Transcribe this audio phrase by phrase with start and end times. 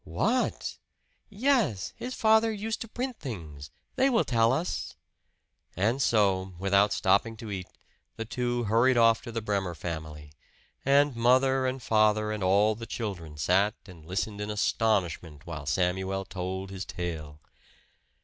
[0.03, 0.79] "What!"
[1.29, 1.93] "Yes.
[1.95, 3.69] His father used to print things.
[3.97, 4.95] They will tell us."
[5.77, 7.67] And so, without stopping to eat,
[8.15, 10.33] the two hurried off to the Bremer family;
[10.83, 16.25] and mother and father and all the children sat and listened in astonishment while Samuel
[16.25, 17.39] told his tale.